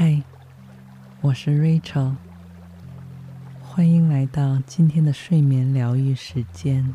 [0.00, 0.22] 嗨，
[1.20, 2.14] 我是 Rachel，
[3.60, 6.94] 欢迎来到今天的睡眠疗愈时间。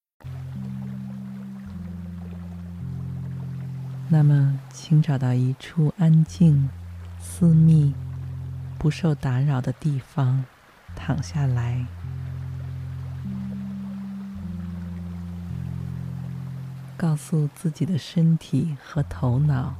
[4.13, 6.69] 那么，请找到一处安静、
[7.17, 7.93] 私密、
[8.77, 10.43] 不受打扰的地方，
[10.93, 11.85] 躺下来。
[16.97, 19.75] 告诉自己的身体和头脑，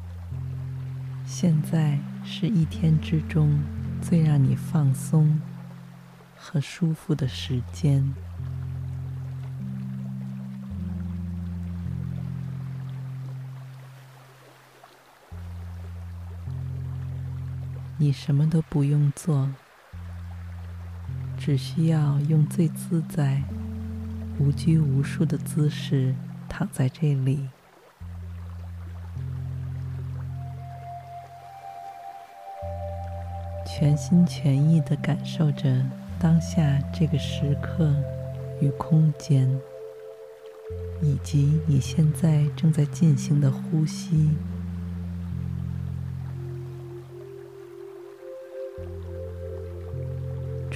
[1.25, 3.61] 现在是一天之中
[4.02, 5.42] 最让你放松
[6.38, 8.14] 和舒服的时间。
[18.02, 19.47] 你什么都不用做，
[21.38, 23.43] 只需要用最自在、
[24.39, 26.16] 无拘无束的姿势
[26.49, 27.47] 躺在这里，
[33.67, 35.86] 全心全意的感受着
[36.19, 37.93] 当下这个时刻
[38.59, 39.47] 与空间，
[41.03, 44.31] 以及你现在正在进行的呼吸。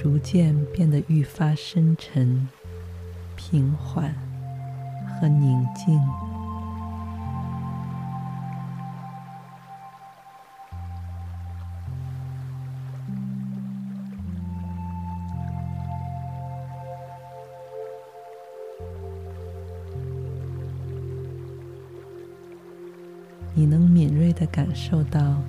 [0.06, 2.46] 逐渐变得愈发深沉、
[3.34, 4.14] 平缓
[5.04, 6.00] 和宁静。
[23.54, 25.42] 你能敏锐地感受到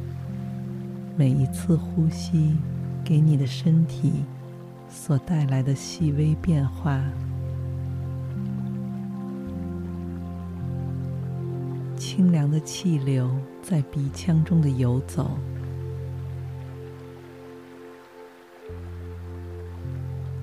[1.15, 2.57] 每一次呼吸
[3.05, 4.25] 给你的身体。
[4.99, 7.01] 所带来的细微变化，
[11.95, 13.29] 清凉的气流
[13.61, 15.29] 在鼻腔中的游走，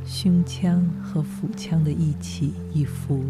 [0.06, 3.22] 胸腔和腹腔的一起一伏，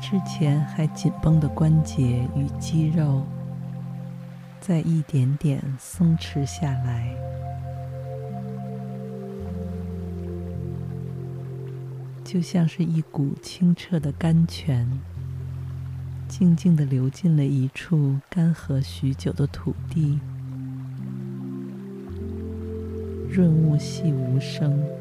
[0.00, 3.22] 之前还紧绷的关节与肌肉。
[4.66, 7.14] 再一点点松弛下来，
[12.24, 14.84] 就像是一股清澈的甘泉，
[16.26, 20.18] 静静地流进了一处干涸许久的土地，
[23.30, 24.95] 润物细无声。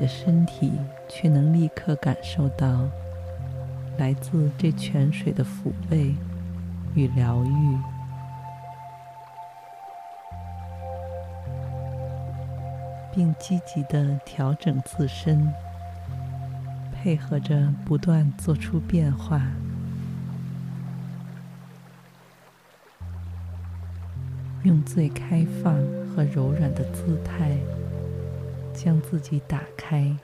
[0.00, 0.72] 的身体
[1.08, 2.88] 却能立刻感受到
[3.98, 6.14] 来自这泉水的抚慰
[6.94, 7.78] 与疗愈，
[13.12, 15.52] 并积极地调整自身，
[16.94, 19.42] 配合着不断做出变化，
[24.62, 25.74] 用最开放
[26.08, 27.50] 和柔软的姿态。
[28.82, 30.16] 将自己打开，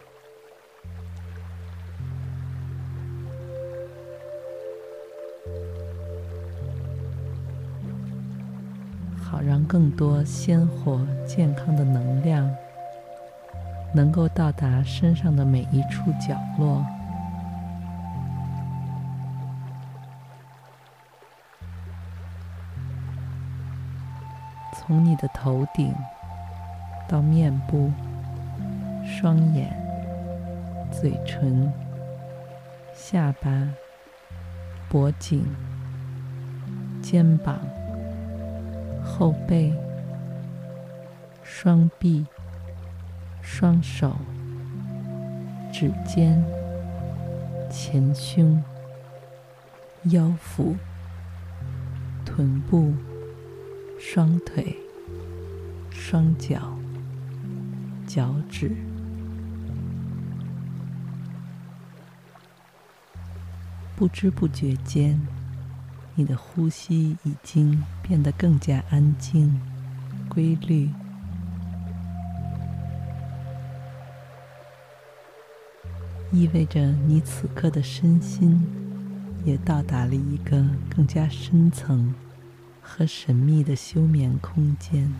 [9.22, 12.50] 好让更多鲜活、健康的能量
[13.94, 16.82] 能够到达身上的每一处角落，
[24.72, 25.94] 从你的头顶
[27.06, 27.92] 到面部。
[29.08, 29.72] 双眼、
[30.90, 31.72] 嘴唇、
[32.92, 33.48] 下巴、
[34.88, 35.46] 脖颈、
[37.00, 37.60] 肩膀、
[39.04, 39.72] 后背、
[41.44, 42.26] 双臂、
[43.40, 44.16] 双手、
[45.72, 46.44] 指尖、
[47.70, 48.60] 前胸、
[50.06, 50.74] 腰腹、
[52.24, 52.92] 臀部、
[54.00, 54.76] 双腿、
[55.92, 56.76] 双脚、
[58.04, 58.95] 脚趾。
[63.96, 65.18] 不知不觉间，
[66.14, 69.58] 你的呼吸已经变得更加安静、
[70.28, 70.90] 规律，
[76.30, 78.62] 意味着你此刻的身心
[79.46, 80.62] 也到达了一个
[80.94, 82.14] 更加深层
[82.82, 85.10] 和神秘的休眠空间。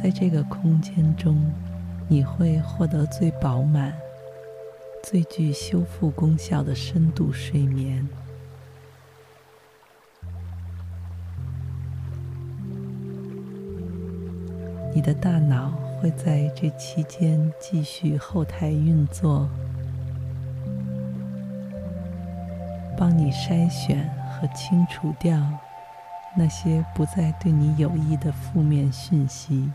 [0.00, 1.36] 在这个空间中，
[2.06, 3.92] 你会获得最饱满、
[5.02, 8.08] 最具修复功效的深度睡眠。
[14.94, 19.48] 你的大脑会在这期间继续后台运作，
[22.96, 25.36] 帮你筛选和清除掉
[26.36, 29.68] 那些不再对你有益的负面讯息。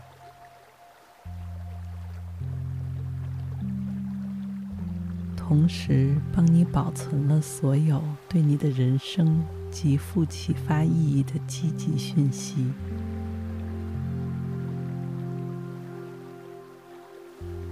[5.54, 9.40] 同时，帮你保存了所有对你的人生
[9.70, 12.56] 极富启发意义的积极讯息，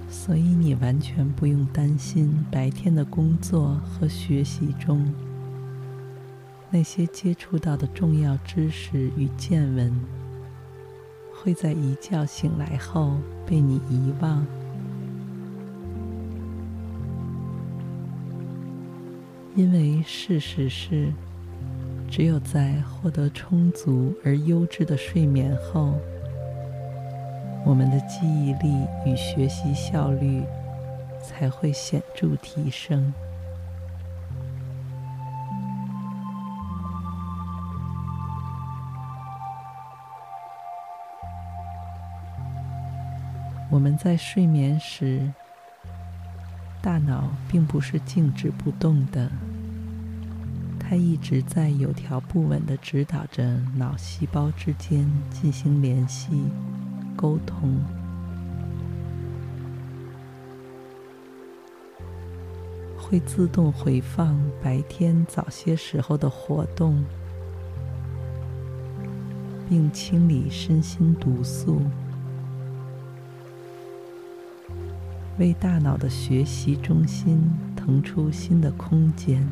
[0.09, 5.13] 所以你完全不用担心白天的工作和学习中
[6.71, 9.93] 那些接触到的重要知识与见闻
[11.35, 14.47] 会在一觉醒来后被你遗忘。
[19.55, 21.13] 因为事实是，
[22.11, 25.93] 只有在获得充足而优质的睡眠后，
[27.65, 30.43] 我们的记忆力与学习效率
[31.23, 33.13] 才会显著提升。
[43.71, 45.31] 我们在睡眠时，
[46.83, 49.31] 大脑并不是静止不动的，
[50.81, 56.43] 它一直在有条不紊地指导着脑细胞之间进行联系、
[57.15, 57.79] 沟通，
[62.99, 67.05] 会自动回放白天早些时候的活动，
[69.69, 71.81] 并清理身心毒素。
[75.39, 79.47] 为大脑的学习中心腾出新的空间，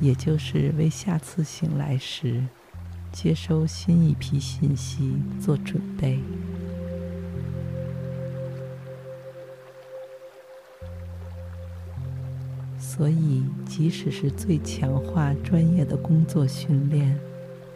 [0.00, 2.44] 也就是为下次醒来时
[3.10, 6.20] 接收新一批信息做准备。
[12.78, 17.18] 所以，即使是最强化专业的工作训练，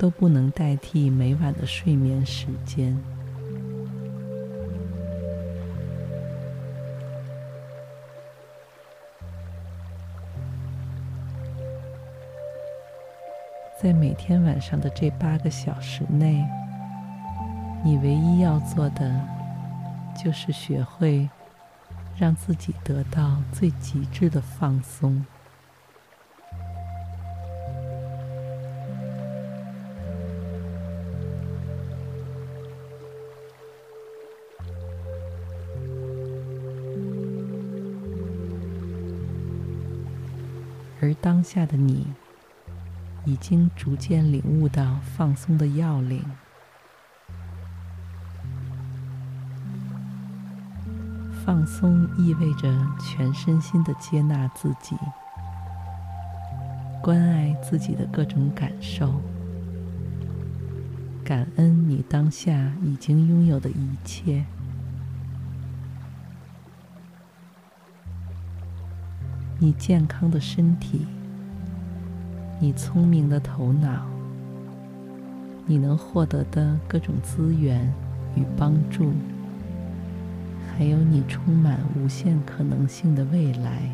[0.03, 3.01] 都不能代替每晚的睡眠时间。
[13.81, 16.45] 在每天晚上的这八个小时内，
[17.85, 19.15] 你唯一要做的
[20.21, 21.31] 就是学会
[22.19, 25.25] 让自己得到最极致的放松。
[41.03, 42.07] 而当下的你，
[43.25, 46.25] 已经逐渐领悟到放松的要领。
[51.45, 54.95] 放松意味着全身心的接纳自己，
[57.03, 59.21] 关爱自己的各种感受，
[61.25, 64.45] 感恩你当下已经拥有的一切。
[69.65, 71.07] 你健康的身体，
[72.59, 74.05] 你聪明的头脑，
[75.67, 77.89] 你能获得的各种资源
[78.35, 79.13] 与帮助，
[80.77, 83.89] 还有你充满无限可能性的未来。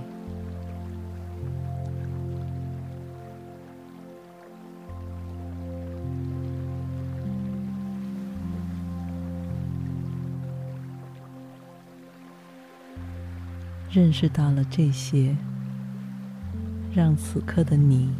[13.91, 15.37] 认识到了这些。
[16.99, 18.13] 让此刻的你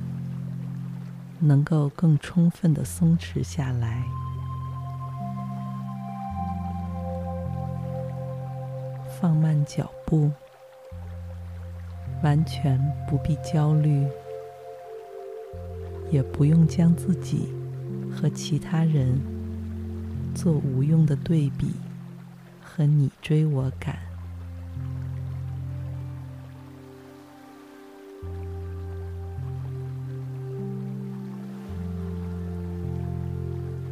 [1.41, 4.05] 能够更充分的松弛下来，
[9.21, 10.31] 放慢脚步，
[12.23, 14.07] 完全不必焦虑，
[16.13, 17.53] 也不用将自己
[18.15, 19.21] 和其他人
[20.37, 21.75] 做无用的对比
[22.63, 24.08] 和你追我赶。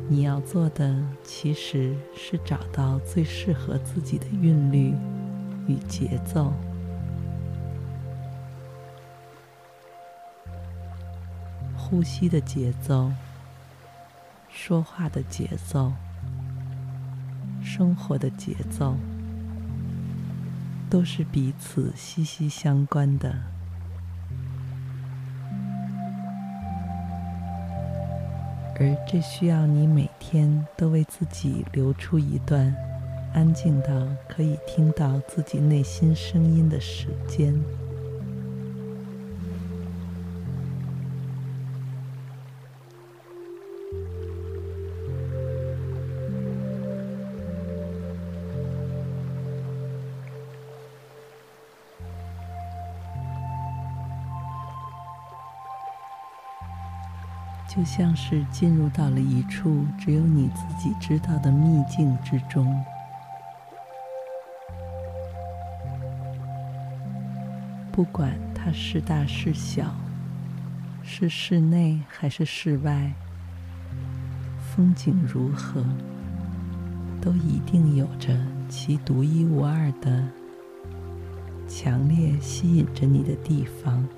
[0.08, 4.94] 你要做的其实是找到最适合自己的韵律
[5.66, 6.52] 与节奏。
[11.76, 13.10] 呼吸的节奏，
[14.48, 15.92] 说话的节奏，
[17.62, 18.96] 生活的节奏，
[20.88, 23.55] 都是彼此息息相关的。
[28.78, 32.75] 而这需要你每天都为自己留出一段
[33.33, 33.88] 安静到
[34.28, 37.86] 可以听到自己内心声音的时间。
[57.76, 62.83] 就像是进入到了一处只有你自己知道的秘境之中，
[67.92, 69.95] 不管它是大是小，
[71.02, 73.12] 是室内还是室外，
[74.75, 75.85] 风景如何，
[77.21, 78.35] 都一定有着
[78.71, 80.26] 其独一无二的、
[81.68, 84.09] 强烈吸引着你的地方。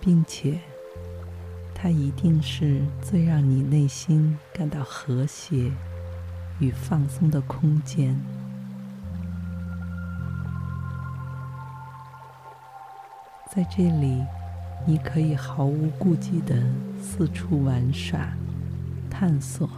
[0.00, 0.60] 并且，
[1.74, 5.70] 它一定是最让你内心感到和谐
[6.60, 8.18] 与放松的空间。
[13.50, 14.24] 在这里，
[14.86, 16.54] 你可以毫无顾忌的
[17.00, 18.28] 四处玩耍、
[19.10, 19.68] 探索，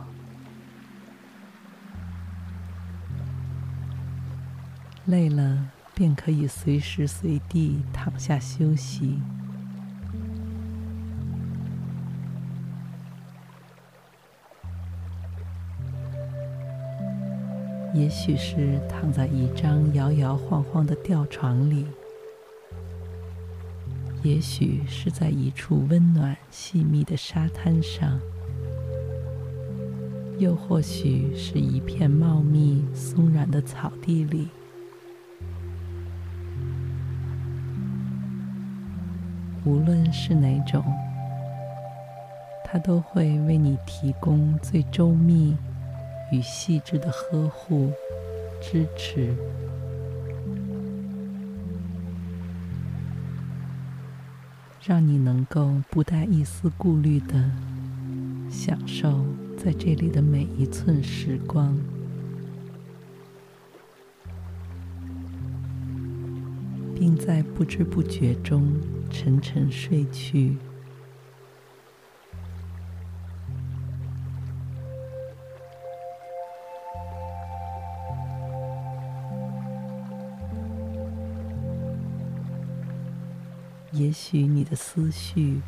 [5.07, 9.19] 累了便可以随时随地躺下休息。
[17.93, 21.85] 也许是躺在一张摇摇晃晃的吊床里，
[24.23, 28.21] 也许是在一处温暖细密的沙滩上，
[30.39, 34.49] 又或许是一片茂密松软的草地里。
[39.65, 40.83] 无论是哪种，
[42.65, 45.57] 它都会为你提供最周密。
[46.33, 47.93] 与细致的呵护、
[48.61, 49.35] 支持，
[54.85, 57.51] 让你能够不带一丝顾虑的
[58.49, 59.25] 享受
[59.57, 61.77] 在这里的每一寸时光，
[66.95, 68.73] 并在不知不觉中
[69.11, 70.57] 沉沉睡去。
[84.11, 85.61] 也许你的思绪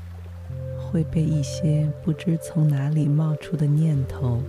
[0.76, 4.42] 会被一些不知从哪里冒出的念头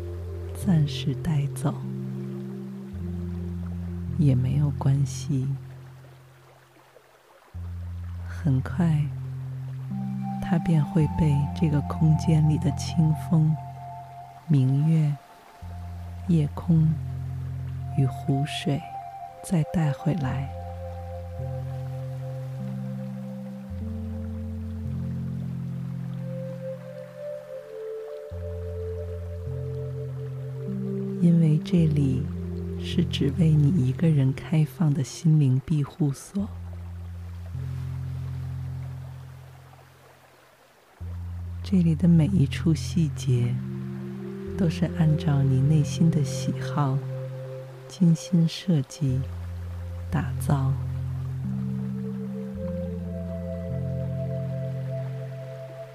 [0.66, 1.72] 暂时带走，
[4.18, 5.48] 也没有关系。
[8.28, 9.00] 很快，
[10.42, 13.56] 它便会被这个空间里的清风、
[14.48, 15.16] 明月、
[16.30, 16.92] 夜空
[17.96, 18.82] 与湖水
[19.44, 20.50] 再带回来。
[32.96, 36.48] 是只为你一个人开放的心灵庇护所，
[41.64, 43.56] 这里的每一处细节
[44.56, 46.96] 都是按照你内心的喜好
[47.88, 49.20] 精心设计、
[50.12, 50.72] 打造，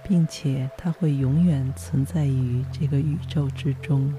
[0.03, 4.13] 并且它会永远存在于这个宇宙之中。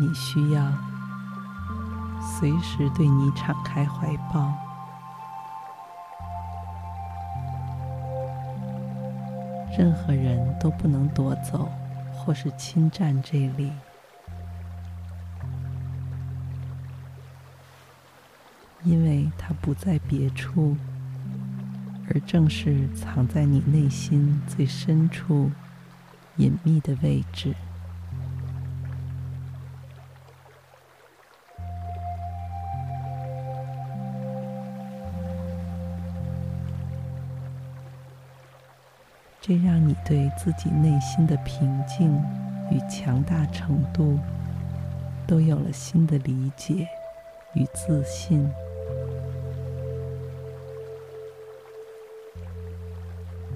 [0.00, 0.72] 你需要，
[2.22, 4.50] 随时对你敞开怀抱。
[9.78, 11.70] 任何人都不能夺走
[12.14, 13.70] 或是侵占这里，
[18.82, 20.78] 因为它不在别处，
[22.08, 25.50] 而正是藏在你内心最深处、
[26.36, 27.54] 隐秘的位置。
[39.50, 42.14] 这让你对自己内心的平静
[42.70, 44.16] 与强大程度
[45.26, 46.86] 都有了新的理解
[47.54, 48.48] 与自信。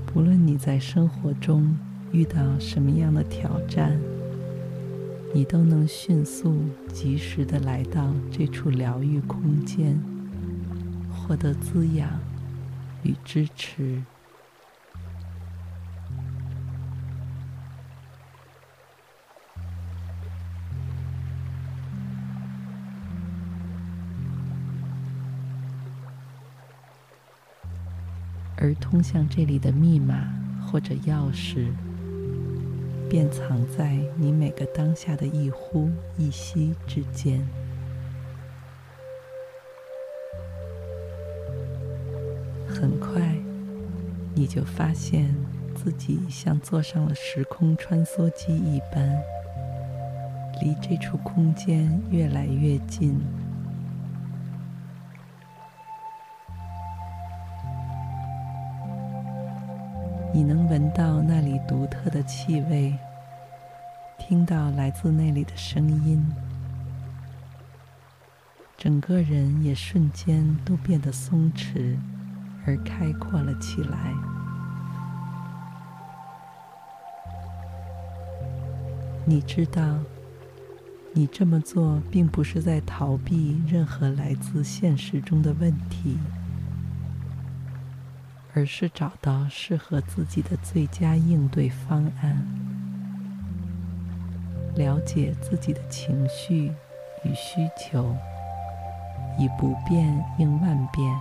[0.04, 1.78] 不论你在生活中
[2.10, 3.96] 遇到什么样的挑战，
[5.32, 6.60] 你都能迅速、
[6.92, 9.96] 及时的来到这处疗愈空间，
[11.12, 12.10] 获得滋养
[13.04, 14.02] 与支持。
[28.74, 30.28] 通向这里的密码
[30.66, 31.68] 或者钥匙，
[33.08, 37.46] 便藏在你每个当下的一呼一吸之间。
[42.68, 43.34] 很快，
[44.34, 45.34] 你就发现
[45.74, 49.16] 自己像坐上了时空穿梭机一般，
[50.60, 53.20] 离这处空间越来越近。
[60.34, 62.92] 你能闻到那里独特的气味，
[64.18, 66.26] 听到来自那里的声音，
[68.76, 71.96] 整个人也瞬间都变得松弛
[72.66, 74.12] 而开阔了起来。
[79.24, 80.00] 你知道，
[81.12, 86.18] 你这么做并不是在逃避任何来自现实中的问题。
[88.54, 92.46] 而是找到适合自己的最佳应对方案，
[94.76, 96.72] 了解自己的情绪
[97.24, 98.16] 与需求，
[99.38, 101.20] 以不变应万变。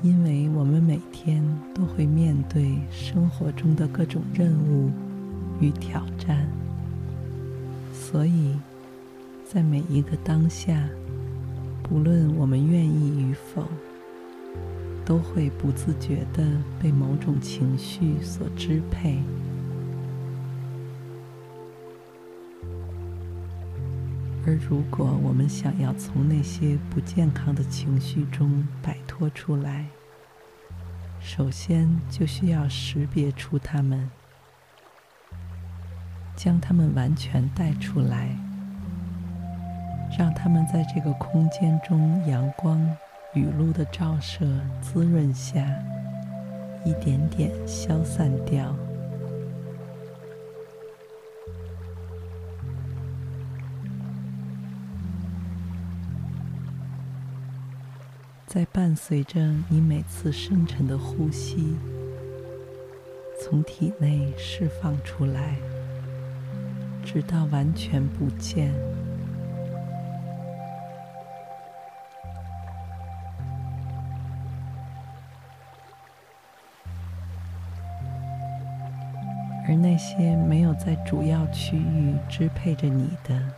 [0.00, 1.42] 因为我们每天
[1.74, 4.90] 都会面对生活中的各种任务
[5.60, 6.48] 与挑战，
[7.92, 8.56] 所以，
[9.50, 10.86] 在每一个当下，
[11.82, 13.64] 不论我们愿意与否，
[15.06, 16.46] 都会不自觉地
[16.78, 19.22] 被某种情绪所支配。
[24.46, 29.86] 而如果我们想要从那些不健康的情绪中摆脱出来，
[31.22, 34.10] 首先就需要识别出它们，
[36.36, 38.47] 将它们完全带出来。
[40.18, 42.84] 让他们在这个空间中阳光、
[43.34, 44.44] 雨露的照射、
[44.82, 45.64] 滋润下，
[46.84, 48.74] 一点点消散掉。
[58.44, 61.76] 在伴随着你每次深沉的呼吸，
[63.40, 65.54] 从体内释放出来，
[67.04, 68.74] 直到完全不见。
[79.68, 83.52] 而那些没有在主要区域支配着你的，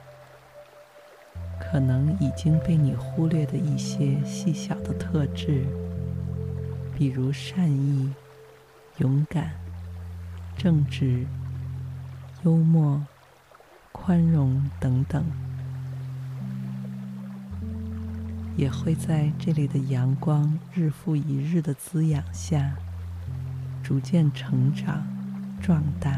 [1.60, 5.64] 可能已经被你忽略的一些细小的特质，
[6.98, 8.12] 比如善意、
[8.98, 9.52] 勇敢、
[10.58, 11.24] 正直、
[12.42, 13.00] 幽默、
[13.92, 15.24] 宽容等等，
[18.56, 22.72] 也会在这里的阳光日复一日的滋养下，
[23.80, 25.19] 逐渐成长。
[25.70, 26.10] 壮大，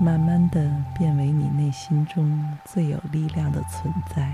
[0.00, 4.28] 慢慢的变为你内心中最有力量的存在。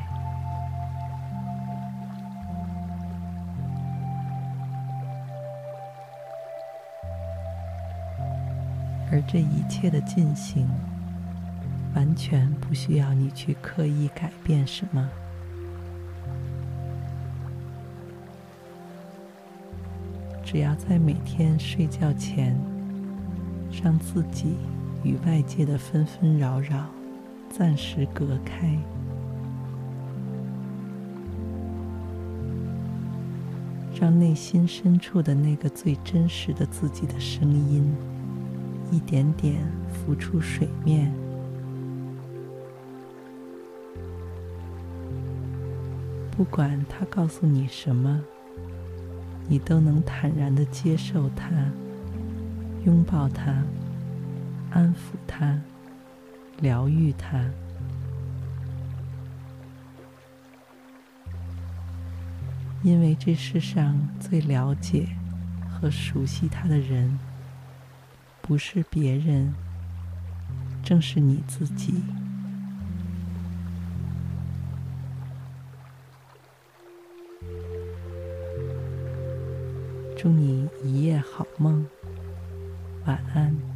[9.13, 10.67] 而这一切的进行，
[11.95, 15.07] 完全不需要你去刻意改变什么。
[20.55, 22.57] 只要在每天睡觉前，
[23.83, 24.55] 让自己
[25.03, 26.87] 与外界的纷纷扰扰
[27.51, 28.79] 暂时隔开，
[34.01, 37.93] 让内心深处的那个最真实的自己的声音，
[38.93, 39.57] 一点点
[39.93, 41.13] 浮出水面。
[46.31, 48.23] 不管他告诉你什么，
[49.49, 51.51] 你都能坦然的接受他，
[52.85, 53.63] 拥抱他，
[54.71, 55.61] 安抚他。
[56.61, 57.45] 疗愈他，
[62.85, 65.09] 因为这世上最了解
[65.69, 67.19] 和熟悉他的人，
[68.41, 69.53] 不是别人，
[70.85, 71.95] 正是你自己。
[80.25, 81.87] 祝你一夜好梦，
[83.05, 83.74] 晚安。